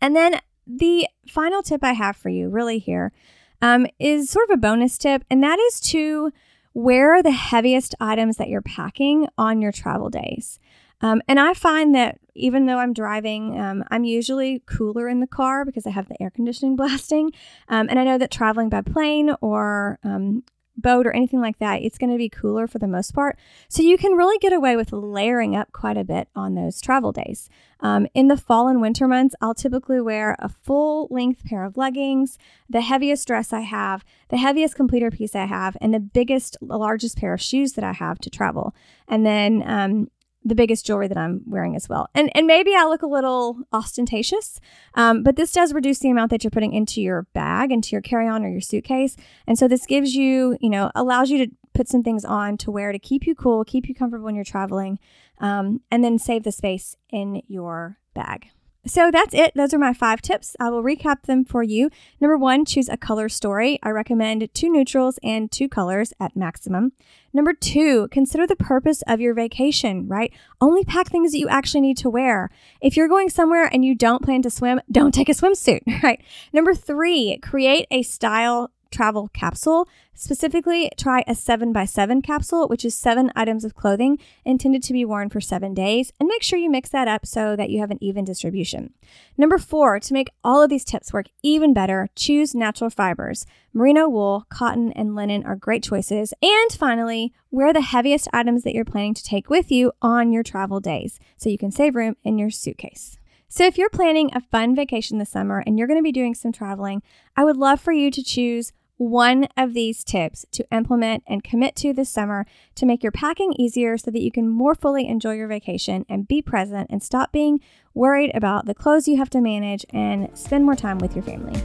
And 0.00 0.16
then 0.16 0.40
the 0.66 1.08
final 1.28 1.62
tip 1.62 1.82
I 1.82 1.92
have 1.92 2.16
for 2.16 2.28
you, 2.28 2.48
really, 2.48 2.78
here, 2.78 3.12
um, 3.60 3.86
is 3.98 4.30
sort 4.30 4.50
of 4.50 4.54
a 4.54 4.60
bonus 4.60 4.98
tip, 4.98 5.24
and 5.30 5.42
that 5.42 5.58
is 5.58 5.80
to 5.80 6.32
wear 6.74 7.22
the 7.22 7.30
heaviest 7.30 7.94
items 8.00 8.36
that 8.36 8.48
you're 8.48 8.62
packing 8.62 9.28
on 9.36 9.60
your 9.60 9.72
travel 9.72 10.08
days. 10.08 10.58
Um, 11.02 11.20
and 11.28 11.38
I 11.38 11.52
find 11.54 11.94
that 11.94 12.18
even 12.34 12.66
though 12.66 12.78
I'm 12.78 12.94
driving, 12.94 13.60
um, 13.60 13.84
I'm 13.90 14.04
usually 14.04 14.62
cooler 14.66 15.08
in 15.08 15.20
the 15.20 15.26
car 15.26 15.64
because 15.64 15.86
I 15.86 15.90
have 15.90 16.08
the 16.08 16.20
air 16.22 16.30
conditioning 16.30 16.76
blasting. 16.76 17.32
Um, 17.68 17.88
and 17.90 17.98
I 17.98 18.04
know 18.04 18.18
that 18.18 18.30
traveling 18.30 18.68
by 18.68 18.80
plane 18.80 19.34
or 19.40 19.98
um, 20.04 20.44
boat 20.76 21.06
or 21.06 21.12
anything 21.12 21.40
like 21.40 21.58
that, 21.58 21.82
it's 21.82 21.98
going 21.98 22.10
to 22.10 22.16
be 22.16 22.28
cooler 22.28 22.66
for 22.66 22.78
the 22.78 22.88
most 22.88 23.14
part. 23.14 23.38
So 23.68 23.82
you 23.82 23.98
can 23.98 24.12
really 24.12 24.38
get 24.38 24.52
away 24.52 24.76
with 24.76 24.92
layering 24.92 25.54
up 25.54 25.72
quite 25.72 25.96
a 25.96 26.04
bit 26.04 26.28
on 26.34 26.54
those 26.54 26.80
travel 26.80 27.12
days. 27.12 27.50
Um, 27.80 28.06
in 28.14 28.28
the 28.28 28.36
fall 28.36 28.68
and 28.68 28.80
winter 28.80 29.06
months, 29.06 29.34
I'll 29.40 29.54
typically 29.54 30.00
wear 30.00 30.36
a 30.38 30.48
full 30.48 31.08
length 31.10 31.44
pair 31.44 31.64
of 31.64 31.76
leggings, 31.76 32.38
the 32.70 32.80
heaviest 32.80 33.26
dress 33.26 33.52
I 33.52 33.60
have, 33.60 34.04
the 34.28 34.38
heaviest 34.38 34.74
completer 34.74 35.10
piece 35.10 35.34
I 35.34 35.46
have, 35.46 35.76
and 35.80 35.92
the 35.92 36.00
biggest, 36.00 36.56
largest 36.62 37.18
pair 37.18 37.34
of 37.34 37.42
shoes 37.42 37.72
that 37.74 37.84
I 37.84 37.92
have 37.92 38.18
to 38.20 38.30
travel. 38.30 38.74
And 39.08 39.26
then 39.26 39.62
um, 39.66 40.08
the 40.44 40.54
biggest 40.54 40.86
jewelry 40.86 41.08
that 41.08 41.16
I'm 41.16 41.42
wearing 41.46 41.76
as 41.76 41.88
well. 41.88 42.08
And 42.14 42.30
and 42.36 42.46
maybe 42.46 42.74
I 42.74 42.84
look 42.84 43.02
a 43.02 43.06
little 43.06 43.58
ostentatious, 43.72 44.60
um, 44.94 45.22
but 45.22 45.36
this 45.36 45.52
does 45.52 45.72
reduce 45.72 45.98
the 46.00 46.10
amount 46.10 46.30
that 46.30 46.44
you're 46.44 46.50
putting 46.50 46.72
into 46.72 47.00
your 47.00 47.22
bag, 47.32 47.72
into 47.72 47.90
your 47.92 48.02
carry 48.02 48.28
on 48.28 48.44
or 48.44 48.48
your 48.48 48.60
suitcase. 48.60 49.16
And 49.46 49.58
so 49.58 49.68
this 49.68 49.86
gives 49.86 50.14
you, 50.14 50.56
you 50.60 50.70
know, 50.70 50.90
allows 50.94 51.30
you 51.30 51.46
to 51.46 51.52
put 51.74 51.88
some 51.88 52.02
things 52.02 52.24
on 52.24 52.56
to 52.58 52.70
wear 52.70 52.92
to 52.92 52.98
keep 52.98 53.26
you 53.26 53.34
cool, 53.34 53.64
keep 53.64 53.88
you 53.88 53.94
comfortable 53.94 54.24
when 54.24 54.34
you're 54.34 54.44
traveling, 54.44 54.98
um, 55.38 55.80
and 55.90 56.04
then 56.04 56.18
save 56.18 56.42
the 56.42 56.52
space 56.52 56.96
in 57.10 57.42
your 57.48 57.98
bag. 58.14 58.48
So 58.84 59.12
that's 59.12 59.32
it. 59.32 59.52
Those 59.54 59.72
are 59.72 59.78
my 59.78 59.92
five 59.92 60.20
tips. 60.22 60.56
I 60.58 60.68
will 60.68 60.82
recap 60.82 61.22
them 61.22 61.44
for 61.44 61.62
you. 61.62 61.88
Number 62.20 62.36
one, 62.36 62.64
choose 62.64 62.88
a 62.88 62.96
color 62.96 63.28
story. 63.28 63.78
I 63.80 63.90
recommend 63.90 64.52
two 64.54 64.68
neutrals 64.68 65.20
and 65.22 65.52
two 65.52 65.68
colors 65.68 66.12
at 66.18 66.34
maximum. 66.34 66.90
Number 67.32 67.52
two, 67.52 68.08
consider 68.08 68.44
the 68.44 68.56
purpose 68.56 69.02
of 69.06 69.20
your 69.20 69.34
vacation, 69.34 70.08
right? 70.08 70.32
Only 70.60 70.84
pack 70.84 71.08
things 71.08 71.30
that 71.30 71.38
you 71.38 71.48
actually 71.48 71.82
need 71.82 71.96
to 71.98 72.10
wear. 72.10 72.50
If 72.80 72.96
you're 72.96 73.08
going 73.08 73.30
somewhere 73.30 73.70
and 73.72 73.84
you 73.84 73.94
don't 73.94 74.22
plan 74.22 74.42
to 74.42 74.50
swim, 74.50 74.80
don't 74.90 75.14
take 75.14 75.28
a 75.28 75.32
swimsuit, 75.32 75.82
right? 76.02 76.20
Number 76.52 76.74
three, 76.74 77.38
create 77.40 77.86
a 77.92 78.02
style 78.02 78.71
travel 78.92 79.28
capsule. 79.32 79.88
Specifically, 80.14 80.90
try 80.96 81.24
a 81.26 81.34
7 81.34 81.72
by 81.72 81.84
7 81.84 82.22
capsule, 82.22 82.68
which 82.68 82.84
is 82.84 82.94
seven 82.94 83.32
items 83.34 83.64
of 83.64 83.74
clothing 83.74 84.18
intended 84.44 84.82
to 84.84 84.92
be 84.92 85.04
worn 85.04 85.30
for 85.30 85.40
seven 85.40 85.74
days, 85.74 86.12
and 86.20 86.28
make 86.28 86.42
sure 86.42 86.58
you 86.58 86.70
mix 86.70 86.90
that 86.90 87.08
up 87.08 87.26
so 87.26 87.56
that 87.56 87.70
you 87.70 87.80
have 87.80 87.90
an 87.90 87.98
even 88.02 88.24
distribution. 88.24 88.92
Number 89.36 89.58
four, 89.58 89.98
to 89.98 90.12
make 90.12 90.28
all 90.44 90.62
of 90.62 90.70
these 90.70 90.84
tips 90.84 91.12
work 91.12 91.26
even 91.42 91.72
better, 91.72 92.08
choose 92.14 92.54
natural 92.54 92.90
fibers. 92.90 93.46
Merino 93.72 94.08
wool, 94.08 94.46
cotton, 94.50 94.92
and 94.92 95.16
linen 95.16 95.44
are 95.44 95.56
great 95.56 95.82
choices. 95.82 96.34
And 96.42 96.72
finally, 96.72 97.32
wear 97.50 97.72
the 97.72 97.80
heaviest 97.80 98.28
items 98.32 98.62
that 98.62 98.74
you're 98.74 98.84
planning 98.84 99.14
to 99.14 99.24
take 99.24 99.48
with 99.48 99.72
you 99.72 99.92
on 100.02 100.32
your 100.32 100.42
travel 100.42 100.78
days 100.78 101.18
so 101.36 101.48
you 101.48 101.58
can 101.58 101.72
save 101.72 101.96
room 101.96 102.16
in 102.22 102.38
your 102.38 102.50
suitcase. 102.50 103.18
So, 103.54 103.66
if 103.66 103.76
you're 103.76 103.90
planning 103.90 104.30
a 104.32 104.40
fun 104.40 104.74
vacation 104.74 105.18
this 105.18 105.28
summer 105.28 105.62
and 105.66 105.78
you're 105.78 105.86
going 105.86 105.98
to 105.98 106.02
be 106.02 106.10
doing 106.10 106.34
some 106.34 106.52
traveling, 106.52 107.02
I 107.36 107.44
would 107.44 107.58
love 107.58 107.82
for 107.82 107.92
you 107.92 108.10
to 108.10 108.22
choose 108.22 108.72
one 109.08 109.48
of 109.56 109.74
these 109.74 110.04
tips 110.04 110.46
to 110.52 110.64
implement 110.70 111.24
and 111.26 111.42
commit 111.42 111.74
to 111.74 111.92
this 111.92 112.08
summer 112.08 112.46
to 112.76 112.86
make 112.86 113.02
your 113.02 113.12
packing 113.12 113.52
easier 113.58 113.98
so 113.98 114.10
that 114.10 114.22
you 114.22 114.30
can 114.30 114.48
more 114.48 114.74
fully 114.74 115.08
enjoy 115.08 115.32
your 115.32 115.48
vacation 115.48 116.06
and 116.08 116.28
be 116.28 116.40
present 116.40 116.88
and 116.88 117.02
stop 117.02 117.32
being 117.32 117.60
worried 117.94 118.30
about 118.34 118.66
the 118.66 118.74
clothes 118.74 119.08
you 119.08 119.16
have 119.16 119.30
to 119.30 119.40
manage 119.40 119.84
and 119.90 120.28
spend 120.38 120.64
more 120.64 120.76
time 120.76 120.98
with 120.98 121.16
your 121.16 121.24
family. 121.24 121.60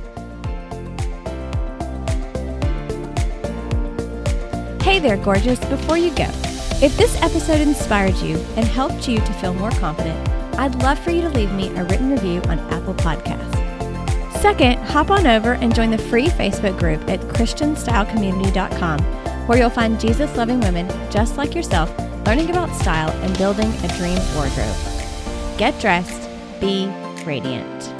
Hey 4.83 4.99
there, 4.99 5.17
gorgeous. 5.17 5.59
Before 5.65 5.97
you 5.97 6.11
go, 6.15 6.29
if 6.81 6.95
this 6.97 7.21
episode 7.21 7.61
inspired 7.61 8.15
you 8.15 8.37
and 8.55 8.65
helped 8.65 9.07
you 9.07 9.19
to 9.19 9.33
feel 9.33 9.53
more 9.53 9.71
confident, 9.71 10.17
I'd 10.57 10.75
love 10.81 10.97
for 10.97 11.11
you 11.11 11.21
to 11.21 11.29
leave 11.29 11.51
me 11.51 11.69
a 11.75 11.83
written 11.83 12.09
review 12.09 12.41
on 12.47 12.59
Apple 12.71 12.95
Podcasts. 12.95 13.66
Second, 14.35 14.77
hop 14.79 15.09
on 15.09 15.25
over 15.25 15.53
and 15.53 15.73
join 15.73 15.89
the 15.89 15.97
free 15.97 16.27
Facebook 16.27 16.77
group 16.77 17.09
at 17.09 17.19
ChristianStyleCommunity.com, 17.21 18.99
where 19.47 19.57
you'll 19.57 19.69
find 19.69 19.99
Jesus 19.99 20.35
loving 20.37 20.59
women 20.59 20.87
just 21.11 21.37
like 21.37 21.55
yourself 21.55 21.91
learning 22.27 22.49
about 22.49 22.75
style 22.75 23.09
and 23.23 23.37
building 23.37 23.71
a 23.83 23.87
dream 23.97 24.19
wardrobe. 24.35 24.75
Get 25.57 25.79
dressed, 25.79 26.29
be 26.59 26.87
radiant. 27.25 27.96